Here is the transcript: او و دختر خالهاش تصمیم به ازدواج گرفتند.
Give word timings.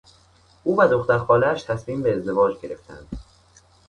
او 0.63 0.79
و 0.79 0.87
دختر 0.87 1.17
خالهاش 1.17 1.63
تصمیم 1.63 2.03
به 2.03 2.15
ازدواج 2.15 2.59
گرفتند. 2.59 3.07